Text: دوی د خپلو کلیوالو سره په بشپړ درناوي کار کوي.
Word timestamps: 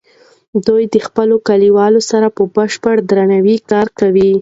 دوی 0.67 0.83
د 0.93 0.95
خپلو 1.07 1.35
کلیوالو 1.47 2.01
سره 2.11 2.27
په 2.35 2.43
بشپړ 2.55 2.95
درناوي 3.09 3.57
کار 3.71 3.87
کوي. 3.99 4.31